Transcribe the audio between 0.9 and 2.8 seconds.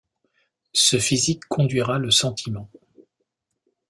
physique conduira le sentiment.